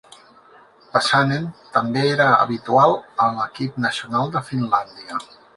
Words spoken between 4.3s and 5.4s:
de Finlàndia.